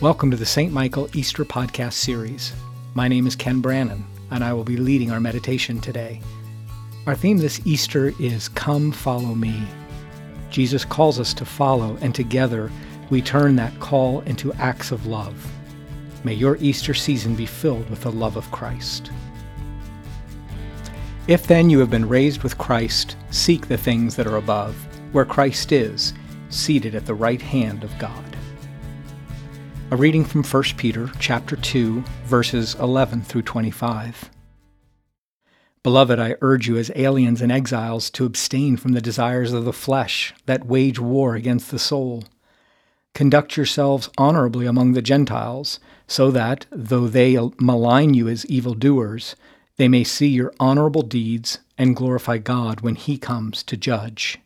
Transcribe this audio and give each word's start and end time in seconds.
Welcome 0.00 0.30
to 0.30 0.36
the 0.38 0.46
St. 0.46 0.72
Michael 0.72 1.14
Easter 1.14 1.44
Podcast 1.44 1.92
Series. 1.92 2.54
My 2.94 3.06
name 3.06 3.26
is 3.26 3.36
Ken 3.36 3.60
Brannon, 3.60 4.02
and 4.30 4.42
I 4.42 4.54
will 4.54 4.64
be 4.64 4.78
leading 4.78 5.10
our 5.10 5.20
meditation 5.20 5.78
today. 5.78 6.22
Our 7.06 7.14
theme 7.14 7.36
this 7.36 7.60
Easter 7.66 8.14
is 8.18 8.48
Come 8.48 8.92
Follow 8.92 9.34
Me. 9.34 9.62
Jesus 10.48 10.86
calls 10.86 11.20
us 11.20 11.34
to 11.34 11.44
follow, 11.44 11.98
and 12.00 12.14
together 12.14 12.72
we 13.10 13.20
turn 13.20 13.56
that 13.56 13.78
call 13.78 14.22
into 14.22 14.54
acts 14.54 14.90
of 14.90 15.04
love. 15.04 15.46
May 16.24 16.32
your 16.32 16.56
Easter 16.60 16.94
season 16.94 17.34
be 17.34 17.44
filled 17.44 17.90
with 17.90 18.00
the 18.00 18.10
love 18.10 18.38
of 18.38 18.50
Christ. 18.50 19.10
If 21.28 21.46
then 21.46 21.68
you 21.68 21.78
have 21.78 21.90
been 21.90 22.08
raised 22.08 22.42
with 22.42 22.56
Christ, 22.56 23.16
seek 23.30 23.68
the 23.68 23.76
things 23.76 24.16
that 24.16 24.26
are 24.26 24.38
above, 24.38 24.74
where 25.12 25.26
Christ 25.26 25.72
is, 25.72 26.14
seated 26.48 26.94
at 26.94 27.04
the 27.04 27.14
right 27.14 27.42
hand 27.42 27.84
of 27.84 27.98
God. 27.98 28.29
A 29.92 29.96
reading 29.96 30.24
from 30.24 30.44
1 30.44 30.62
Peter 30.76 31.10
chapter 31.18 31.56
2 31.56 32.04
verses 32.24 32.76
11 32.76 33.22
through 33.22 33.42
25. 33.42 34.30
Beloved, 35.82 36.16
I 36.16 36.36
urge 36.40 36.68
you 36.68 36.76
as 36.76 36.92
aliens 36.94 37.42
and 37.42 37.50
exiles 37.50 38.08
to 38.10 38.24
abstain 38.24 38.76
from 38.76 38.92
the 38.92 39.00
desires 39.00 39.52
of 39.52 39.64
the 39.64 39.72
flesh 39.72 40.32
that 40.46 40.64
wage 40.64 41.00
war 41.00 41.34
against 41.34 41.72
the 41.72 41.78
soul. 41.80 42.22
Conduct 43.14 43.56
yourselves 43.56 44.08
honorably 44.16 44.64
among 44.64 44.92
the 44.92 45.02
Gentiles, 45.02 45.80
so 46.06 46.30
that, 46.30 46.66
though 46.70 47.08
they 47.08 47.36
malign 47.58 48.14
you 48.14 48.28
as 48.28 48.46
evildoers, 48.46 49.34
they 49.76 49.88
may 49.88 50.04
see 50.04 50.28
your 50.28 50.52
honorable 50.60 51.02
deeds 51.02 51.58
and 51.76 51.96
glorify 51.96 52.38
God 52.38 52.82
when 52.82 52.94
he 52.94 53.18
comes 53.18 53.64
to 53.64 53.76
judge. 53.76 54.38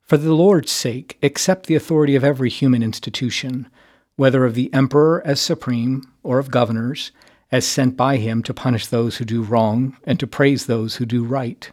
For 0.00 0.16
the 0.16 0.32
Lord's 0.32 0.72
sake, 0.72 1.18
accept 1.22 1.66
the 1.66 1.74
authority 1.74 2.16
of 2.16 2.24
every 2.24 2.48
human 2.48 2.82
institution 2.82 3.68
whether 4.16 4.44
of 4.44 4.54
the 4.54 4.72
emperor 4.72 5.22
as 5.24 5.40
supreme 5.40 6.02
or 6.22 6.38
of 6.38 6.50
governors, 6.50 7.12
as 7.52 7.66
sent 7.66 7.96
by 7.96 8.16
him 8.16 8.42
to 8.42 8.52
punish 8.52 8.86
those 8.86 9.18
who 9.18 9.24
do 9.24 9.42
wrong 9.42 9.96
and 10.04 10.18
to 10.18 10.26
praise 10.26 10.66
those 10.66 10.96
who 10.96 11.06
do 11.06 11.24
right. 11.24 11.70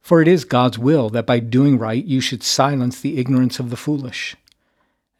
For 0.00 0.20
it 0.20 0.28
is 0.28 0.44
God's 0.44 0.78
will 0.78 1.10
that 1.10 1.26
by 1.26 1.38
doing 1.38 1.78
right 1.78 2.04
you 2.04 2.20
should 2.20 2.42
silence 2.42 3.00
the 3.00 3.18
ignorance 3.18 3.60
of 3.60 3.70
the 3.70 3.76
foolish. 3.76 4.36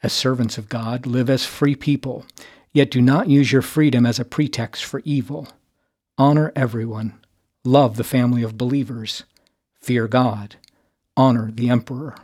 As 0.02 0.12
servants 0.12 0.56
of 0.58 0.68
God, 0.68 1.06
live 1.06 1.28
as 1.28 1.44
free 1.44 1.76
people, 1.76 2.24
yet 2.72 2.90
do 2.90 3.02
not 3.02 3.28
use 3.28 3.52
your 3.52 3.62
freedom 3.62 4.06
as 4.06 4.18
a 4.18 4.24
pretext 4.24 4.84
for 4.84 5.02
evil. 5.04 5.48
Honor 6.16 6.52
everyone, 6.56 7.18
love 7.64 7.96
the 7.96 8.04
family 8.04 8.42
of 8.42 8.58
believers, 8.58 9.24
fear 9.80 10.08
God, 10.08 10.56
honor 11.16 11.50
the 11.52 11.68
emperor. 11.68 12.14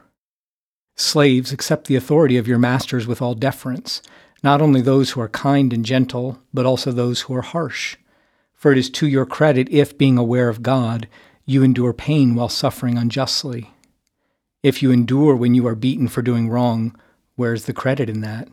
Slaves, 0.98 1.52
accept 1.52 1.86
the 1.86 1.96
authority 1.96 2.38
of 2.38 2.48
your 2.48 2.58
masters 2.58 3.06
with 3.06 3.20
all 3.20 3.34
deference, 3.34 4.00
not 4.42 4.62
only 4.62 4.80
those 4.80 5.10
who 5.10 5.20
are 5.20 5.28
kind 5.28 5.72
and 5.72 5.84
gentle, 5.84 6.38
but 6.54 6.64
also 6.64 6.90
those 6.90 7.22
who 7.22 7.34
are 7.34 7.42
harsh. 7.42 7.98
For 8.54 8.72
it 8.72 8.78
is 8.78 8.88
to 8.90 9.06
your 9.06 9.26
credit 9.26 9.68
if, 9.70 9.98
being 9.98 10.16
aware 10.16 10.48
of 10.48 10.62
God, 10.62 11.06
you 11.44 11.62
endure 11.62 11.92
pain 11.92 12.34
while 12.34 12.48
suffering 12.48 12.96
unjustly. 12.96 13.70
If 14.62 14.82
you 14.82 14.90
endure 14.90 15.36
when 15.36 15.54
you 15.54 15.66
are 15.66 15.74
beaten 15.74 16.08
for 16.08 16.22
doing 16.22 16.48
wrong, 16.48 16.98
where 17.34 17.52
is 17.52 17.66
the 17.66 17.74
credit 17.74 18.08
in 18.08 18.22
that? 18.22 18.48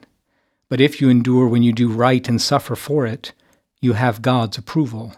But 0.68 0.82
if 0.82 1.00
you 1.00 1.10
endure 1.10 1.48
when 1.48 1.64
you 1.64 1.72
do 1.72 1.90
right 1.90 2.28
and 2.28 2.42
suffer 2.42 2.76
for 2.76 3.06
it, 3.06 3.32
you 3.80 3.94
have 3.94 4.22
God's 4.22 4.58
approval. 4.58 5.16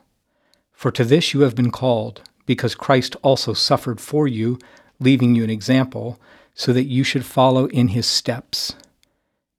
For 0.72 0.92
to 0.92 1.04
this 1.04 1.34
you 1.34 1.42
have 1.42 1.56
been 1.56 1.72
called, 1.72 2.22
because 2.46 2.76
Christ 2.76 3.16
also 3.24 3.54
suffered 3.54 4.00
for 4.00 4.28
you, 4.28 4.60
leaving 5.00 5.34
you 5.34 5.44
an 5.44 5.50
example 5.50 6.20
so 6.56 6.72
that 6.72 6.86
you 6.86 7.04
should 7.04 7.26
follow 7.26 7.68
in 7.68 7.90
his 7.90 8.08
steps. 8.08 8.76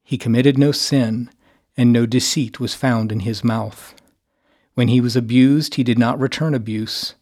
He 0.02 0.16
committed 0.16 0.58
no 0.58 0.72
sin, 0.72 1.30
and 1.76 1.92
no 1.92 2.06
deceit 2.06 2.58
was 2.58 2.74
found 2.74 3.12
in 3.12 3.20
his 3.20 3.44
mouth. 3.44 3.94
When 4.74 4.88
he 4.88 5.00
was 5.00 5.14
abused, 5.14 5.74
he 5.74 5.84
did 5.84 5.98
not 5.98 6.18
return 6.18 6.54
abuse. 6.54 7.14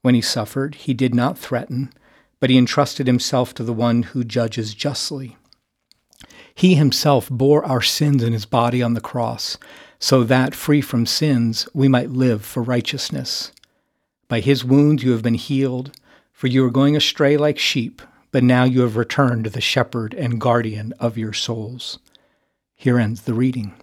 When 0.00 0.14
he 0.14 0.22
suffered, 0.22 0.74
he 0.74 0.94
did 0.94 1.14
not 1.14 1.38
threaten, 1.38 1.92
but 2.40 2.48
he 2.48 2.56
entrusted 2.56 3.06
himself 3.06 3.52
to 3.54 3.62
the 3.62 3.74
one 3.74 4.04
who 4.04 4.24
judges 4.24 4.72
justly. 4.72 5.36
He 6.54 6.74
himself 6.74 7.28
bore 7.28 7.64
our 7.64 7.82
sins 7.82 8.22
in 8.22 8.32
his 8.32 8.46
body 8.46 8.82
on 8.82 8.94
the 8.94 9.00
cross, 9.00 9.58
so 9.98 10.24
that, 10.24 10.54
free 10.54 10.80
from 10.80 11.04
sins, 11.04 11.68
we 11.74 11.88
might 11.88 12.10
live 12.10 12.42
for 12.42 12.62
righteousness. 12.62 13.52
By 14.28 14.40
his 14.40 14.64
wounds 14.64 15.02
you 15.02 15.12
have 15.12 15.22
been 15.22 15.34
healed, 15.34 15.90
for 16.32 16.46
you 16.46 16.62
were 16.62 16.70
going 16.70 16.96
astray 16.96 17.36
like 17.36 17.58
sheep 17.58 18.00
but 18.30 18.44
now 18.44 18.64
you 18.64 18.80
have 18.80 18.96
returned 18.96 19.44
to 19.44 19.50
the 19.50 19.60
shepherd 19.60 20.14
and 20.14 20.40
guardian 20.40 20.92
of 20.98 21.18
your 21.18 21.32
souls. 21.32 21.98
Here 22.76 22.98
ends 22.98 23.22
the 23.22 23.34
reading. 23.34 23.74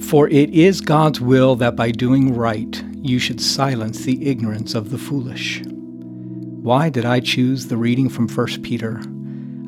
For 0.00 0.28
it 0.28 0.50
is 0.50 0.80
God's 0.80 1.20
will 1.20 1.56
that 1.56 1.76
by 1.76 1.90
doing 1.90 2.34
right 2.34 2.82
you 2.96 3.18
should 3.18 3.40
silence 3.40 4.04
the 4.04 4.28
ignorance 4.28 4.74
of 4.74 4.90
the 4.90 4.98
foolish. 4.98 5.62
Why 5.64 6.90
did 6.90 7.04
I 7.04 7.20
choose 7.20 7.68
the 7.68 7.76
reading 7.76 8.08
from 8.08 8.28
1 8.28 8.62
Peter? 8.62 9.00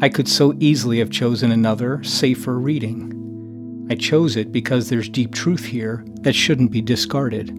I 0.01 0.09
could 0.09 0.29
so 0.29 0.55
easily 0.59 0.99
have 0.99 1.11
chosen 1.11 1.53
another, 1.53 2.03
safer 2.03 2.59
reading. 2.59 3.87
I 3.91 3.95
chose 3.95 4.37
it 4.37 4.51
because 4.53 4.89
there's 4.89 5.09
deep 5.09 5.33
truth 5.33 5.65
here 5.65 6.05
that 6.23 6.35
shouldn't 6.35 6.73
be 6.73 6.83
discarded. 6.83 7.57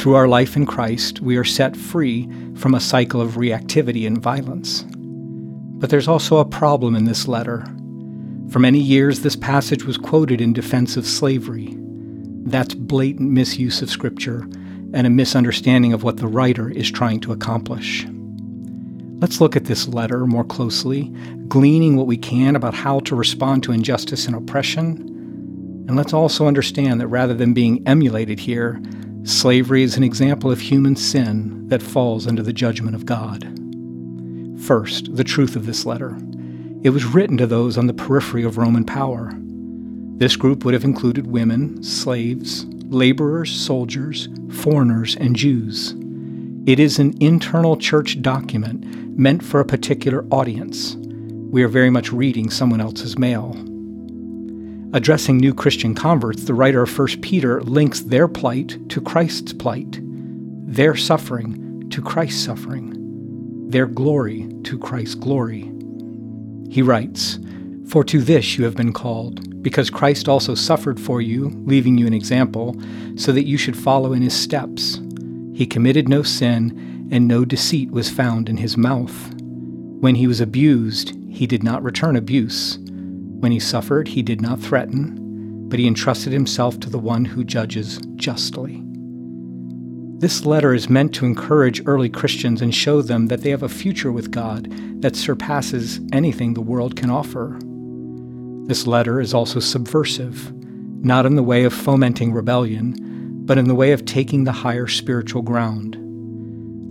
Through 0.00 0.14
our 0.14 0.28
life 0.28 0.56
in 0.56 0.64
Christ, 0.64 1.20
we 1.20 1.36
are 1.36 1.44
set 1.44 1.76
free 1.76 2.26
from 2.54 2.74
a 2.74 2.80
cycle 2.80 3.20
of 3.20 3.32
reactivity 3.32 4.06
and 4.06 4.16
violence. 4.16 4.86
But 4.88 5.90
there's 5.90 6.08
also 6.08 6.38
a 6.38 6.44
problem 6.46 6.96
in 6.96 7.04
this 7.04 7.28
letter. 7.28 7.66
For 8.48 8.60
many 8.60 8.78
years, 8.78 9.20
this 9.20 9.36
passage 9.36 9.84
was 9.84 9.98
quoted 9.98 10.40
in 10.40 10.54
defense 10.54 10.96
of 10.96 11.06
slavery. 11.06 11.76
That's 12.46 12.72
blatant 12.72 13.30
misuse 13.30 13.82
of 13.82 13.90
Scripture 13.90 14.48
and 14.94 15.06
a 15.06 15.10
misunderstanding 15.10 15.92
of 15.92 16.02
what 16.02 16.16
the 16.16 16.28
writer 16.28 16.70
is 16.70 16.90
trying 16.90 17.20
to 17.20 17.32
accomplish. 17.32 18.06
Let's 19.20 19.42
look 19.42 19.54
at 19.54 19.66
this 19.66 19.86
letter 19.86 20.24
more 20.24 20.44
closely, 20.44 21.14
gleaning 21.46 21.96
what 21.96 22.06
we 22.06 22.16
can 22.16 22.56
about 22.56 22.72
how 22.72 23.00
to 23.00 23.14
respond 23.14 23.64
to 23.64 23.72
injustice 23.72 24.26
and 24.26 24.34
oppression. 24.34 24.96
And 25.88 25.94
let's 25.94 26.14
also 26.14 26.46
understand 26.46 27.02
that 27.02 27.08
rather 27.08 27.34
than 27.34 27.52
being 27.52 27.86
emulated 27.86 28.40
here, 28.40 28.80
Slavery 29.24 29.82
is 29.82 29.96
an 29.96 30.02
example 30.02 30.50
of 30.50 30.60
human 30.60 30.96
sin 30.96 31.68
that 31.68 31.82
falls 31.82 32.26
under 32.26 32.42
the 32.42 32.54
judgment 32.54 32.94
of 32.94 33.04
God. 33.04 33.44
First, 34.62 35.14
the 35.14 35.24
truth 35.24 35.56
of 35.56 35.66
this 35.66 35.84
letter. 35.84 36.18
It 36.82 36.90
was 36.90 37.04
written 37.04 37.36
to 37.36 37.46
those 37.46 37.76
on 37.76 37.86
the 37.86 37.92
periphery 37.92 38.44
of 38.44 38.56
Roman 38.56 38.84
power. 38.84 39.32
This 40.16 40.36
group 40.36 40.64
would 40.64 40.72
have 40.72 40.84
included 40.84 41.26
women, 41.26 41.82
slaves, 41.82 42.64
laborers, 42.88 43.50
soldiers, 43.50 44.28
foreigners, 44.50 45.16
and 45.16 45.36
Jews. 45.36 45.94
It 46.66 46.80
is 46.80 46.98
an 46.98 47.14
internal 47.20 47.76
church 47.76 48.22
document 48.22 49.18
meant 49.18 49.42
for 49.42 49.60
a 49.60 49.66
particular 49.66 50.24
audience. 50.30 50.96
We 50.96 51.62
are 51.62 51.68
very 51.68 51.90
much 51.90 52.12
reading 52.12 52.48
someone 52.48 52.80
else's 52.80 53.18
mail. 53.18 53.54
Addressing 54.92 55.36
new 55.36 55.54
Christian 55.54 55.94
converts, 55.94 56.44
the 56.44 56.54
writer 56.54 56.82
of 56.82 56.98
1 56.98 57.20
Peter 57.20 57.62
links 57.62 58.00
their 58.00 58.26
plight 58.26 58.76
to 58.88 59.00
Christ's 59.00 59.52
plight, 59.52 60.00
their 60.02 60.96
suffering 60.96 61.88
to 61.90 62.02
Christ's 62.02 62.44
suffering, 62.44 63.70
their 63.70 63.86
glory 63.86 64.48
to 64.64 64.76
Christ's 64.78 65.14
glory. 65.14 65.70
He 66.68 66.82
writes, 66.82 67.38
For 67.86 68.02
to 68.02 68.20
this 68.20 68.58
you 68.58 68.64
have 68.64 68.74
been 68.74 68.92
called, 68.92 69.62
because 69.62 69.90
Christ 69.90 70.28
also 70.28 70.56
suffered 70.56 70.98
for 70.98 71.20
you, 71.20 71.50
leaving 71.66 71.96
you 71.96 72.08
an 72.08 72.14
example, 72.14 72.74
so 73.14 73.30
that 73.30 73.46
you 73.46 73.56
should 73.56 73.76
follow 73.76 74.12
in 74.12 74.22
his 74.22 74.34
steps. 74.34 75.00
He 75.54 75.66
committed 75.66 76.08
no 76.08 76.24
sin, 76.24 77.08
and 77.12 77.28
no 77.28 77.44
deceit 77.44 77.92
was 77.92 78.10
found 78.10 78.48
in 78.48 78.56
his 78.56 78.76
mouth. 78.76 79.34
When 80.00 80.16
he 80.16 80.26
was 80.26 80.40
abused, 80.40 81.14
he 81.28 81.46
did 81.46 81.62
not 81.62 81.84
return 81.84 82.16
abuse. 82.16 82.78
When 83.40 83.52
he 83.52 83.58
suffered, 83.58 84.08
he 84.08 84.22
did 84.22 84.42
not 84.42 84.60
threaten, 84.60 85.68
but 85.70 85.78
he 85.78 85.86
entrusted 85.86 86.32
himself 86.32 86.78
to 86.80 86.90
the 86.90 86.98
one 86.98 87.24
who 87.24 87.42
judges 87.42 87.98
justly. 88.16 88.82
This 90.18 90.44
letter 90.44 90.74
is 90.74 90.90
meant 90.90 91.14
to 91.14 91.24
encourage 91.24 91.80
early 91.86 92.10
Christians 92.10 92.60
and 92.60 92.74
show 92.74 93.00
them 93.00 93.28
that 93.28 93.40
they 93.40 93.48
have 93.48 93.62
a 93.62 93.68
future 93.70 94.12
with 94.12 94.30
God 94.30 94.68
that 95.00 95.16
surpasses 95.16 96.00
anything 96.12 96.52
the 96.52 96.60
world 96.60 96.96
can 96.96 97.08
offer. 97.08 97.58
This 98.66 98.86
letter 98.86 99.22
is 99.22 99.32
also 99.32 99.58
subversive, 99.58 100.52
not 101.02 101.24
in 101.24 101.36
the 101.36 101.42
way 101.42 101.64
of 101.64 101.72
fomenting 101.72 102.34
rebellion, 102.34 103.46
but 103.46 103.56
in 103.56 103.64
the 103.64 103.74
way 103.74 103.92
of 103.92 104.04
taking 104.04 104.44
the 104.44 104.52
higher 104.52 104.86
spiritual 104.86 105.40
ground. 105.40 105.94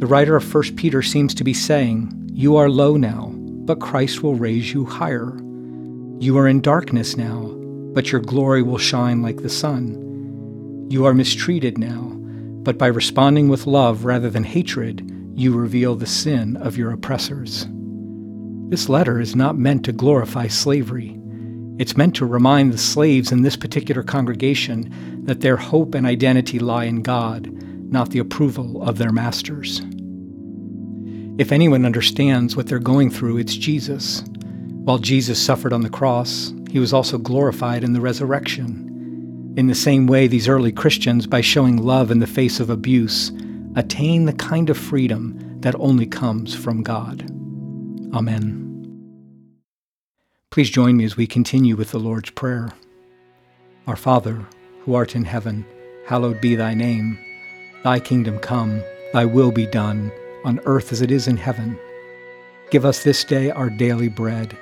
The 0.02 0.08
writer 0.08 0.36
of 0.36 0.52
1 0.52 0.76
Peter 0.76 1.04
seems 1.04 1.36
to 1.36 1.44
be 1.44 1.54
saying, 1.54 2.12
You 2.34 2.56
are 2.56 2.70
low 2.72 2.98
now, 2.98 3.28
but 3.36 3.80
Christ 3.80 4.24
will 4.24 4.34
raise 4.34 4.74
you 4.74 4.86
higher. 4.86 5.40
You 6.22 6.38
are 6.38 6.50
in 6.50 6.60
darkness 6.60 7.16
now, 7.16 7.48
but 7.94 8.12
your 8.12 8.20
glory 8.20 8.62
will 8.62 8.78
shine 8.78 9.22
like 9.22 9.38
the 9.38 9.48
sun. 9.48 10.88
You 10.90 11.06
are 11.06 11.14
mistreated 11.14 11.78
now, 11.78 12.12
but 12.64 12.78
by 12.78 12.88
responding 12.88 13.48
with 13.48 13.66
love 13.66 14.04
rather 14.04 14.30
than 14.30 14.44
hatred, 14.44 15.10
you 15.34 15.56
reveal 15.56 15.96
the 15.96 16.06
sin 16.06 16.58
of 16.58 16.76
your 16.76 16.92
oppressors. 16.92 17.68
This 18.68 18.90
letter 18.90 19.22
is 19.22 19.34
not 19.34 19.58
meant 19.58 19.86
to 19.86 19.94
glorify 19.94 20.48
slavery. 20.48 21.18
It's 21.78 21.96
meant 21.96 22.16
to 22.18 22.26
remind 22.26 22.74
the 22.74 22.78
slaves 22.78 23.32
in 23.32 23.44
this 23.44 23.56
particular 23.56 24.04
congregation 24.04 25.24
that 25.24 25.40
their 25.40 25.56
hope 25.56 25.96
and 25.96 26.06
identity 26.06 26.60
lie 26.60 26.84
in 26.84 27.02
God, 27.02 27.50
not 27.90 28.10
the 28.10 28.20
approval 28.20 28.84
of 28.84 28.98
their 28.98 29.14
masters. 29.14 29.82
If 31.40 31.54
anyone 31.54 31.86
understands 31.86 32.58
what 32.58 32.68
they're 32.68 32.80
going 32.80 33.10
through, 33.10 33.38
it's 33.38 33.56
Jesus. 33.56 34.22
While 34.90 34.98
Jesus 34.98 35.40
suffered 35.40 35.72
on 35.72 35.82
the 35.82 35.90
cross, 35.92 36.52
he 36.72 36.80
was 36.80 36.94
also 36.94 37.20
glorified 37.20 37.84
in 37.84 37.94
the 37.94 38.02
resurrection. 38.02 39.54
In 39.56 39.68
the 39.68 39.76
same 39.76 40.08
way, 40.08 40.26
these 40.26 40.48
early 40.48 40.72
Christians, 40.72 41.28
by 41.28 41.42
showing 41.42 41.78
love 41.78 42.10
in 42.10 42.18
the 42.18 42.26
face 42.26 42.60
of 42.60 42.72
abuse, 42.72 43.32
attain 43.76 44.26
the 44.26 44.34
kind 44.34 44.68
of 44.68 44.80
freedom 44.80 45.60
that 45.62 45.76
only 45.76 46.08
comes 46.08 46.56
from 46.56 46.82
God. 46.82 47.22
Amen. 48.16 48.66
Please 50.50 50.72
join 50.72 50.98
me 50.98 51.04
as 51.06 51.16
we 51.16 51.28
continue 51.28 51.76
with 51.76 51.92
the 51.92 52.00
Lord's 52.00 52.32
Prayer. 52.32 52.70
Our 53.86 53.96
Father, 53.96 54.44
who 54.82 54.96
art 54.96 55.16
in 55.16 55.24
heaven, 55.24 55.68
hallowed 56.08 56.42
be 56.42 56.56
thy 56.56 56.74
name. 56.74 57.20
Thy 57.84 58.00
kingdom 58.00 58.40
come, 58.40 58.82
thy 59.14 59.26
will 59.26 59.52
be 59.52 59.68
done, 59.68 60.12
on 60.44 60.60
earth 60.66 60.92
as 60.92 61.04
it 61.04 61.12
is 61.12 61.28
in 61.28 61.38
heaven. 61.38 61.78
Give 62.72 62.86
us 62.86 63.04
this 63.04 63.24
day 63.24 63.52
our 63.52 63.70
daily 63.70 64.08
bread, 64.10 64.58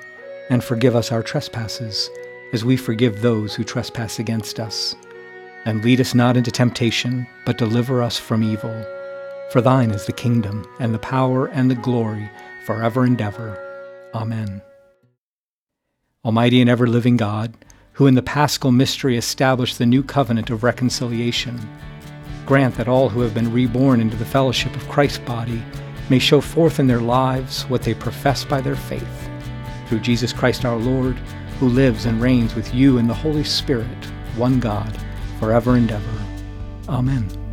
and 0.50 0.62
forgive 0.62 0.96
us 0.96 1.12
our 1.12 1.22
trespasses 1.22 2.10
as 2.52 2.64
we 2.64 2.76
forgive 2.76 3.20
those 3.20 3.54
who 3.54 3.64
trespass 3.64 4.18
against 4.18 4.58
us. 4.58 4.94
And 5.64 5.84
lead 5.84 6.00
us 6.00 6.14
not 6.14 6.36
into 6.36 6.50
temptation, 6.50 7.26
but 7.44 7.58
deliver 7.58 8.02
us 8.02 8.16
from 8.16 8.42
evil. 8.42 8.84
For 9.50 9.60
thine 9.60 9.90
is 9.90 10.06
the 10.06 10.12
kingdom, 10.12 10.66
and 10.78 10.94
the 10.94 10.98
power, 10.98 11.46
and 11.46 11.70
the 11.70 11.74
glory, 11.74 12.30
forever 12.64 13.04
and 13.04 13.20
ever. 13.20 13.58
Amen. 14.14 14.62
Almighty 16.24 16.60
and 16.60 16.70
ever 16.70 16.86
living 16.86 17.16
God, 17.16 17.54
who 17.92 18.06
in 18.06 18.14
the 18.14 18.22
paschal 18.22 18.70
mystery 18.70 19.16
established 19.16 19.78
the 19.78 19.86
new 19.86 20.02
covenant 20.02 20.50
of 20.50 20.62
reconciliation, 20.62 21.58
grant 22.46 22.76
that 22.76 22.88
all 22.88 23.08
who 23.08 23.20
have 23.20 23.34
been 23.34 23.52
reborn 23.52 24.00
into 24.00 24.16
the 24.16 24.24
fellowship 24.24 24.74
of 24.76 24.88
Christ's 24.88 25.18
body 25.18 25.62
may 26.08 26.18
show 26.18 26.40
forth 26.40 26.80
in 26.80 26.86
their 26.86 27.00
lives 27.00 27.64
what 27.64 27.82
they 27.82 27.94
profess 27.94 28.44
by 28.44 28.60
their 28.60 28.76
faith. 28.76 29.27
Through 29.88 30.00
Jesus 30.00 30.34
Christ 30.34 30.66
our 30.66 30.76
Lord, 30.76 31.16
who 31.58 31.68
lives 31.68 32.04
and 32.04 32.20
reigns 32.20 32.54
with 32.54 32.74
you 32.74 32.98
in 32.98 33.08
the 33.08 33.14
Holy 33.14 33.44
Spirit, 33.44 34.04
one 34.36 34.60
God, 34.60 34.94
forever 35.40 35.76
and 35.76 35.90
ever. 35.90 36.24
Amen. 36.88 37.47